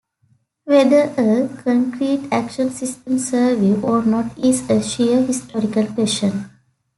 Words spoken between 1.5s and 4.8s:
concrete action system survive or not is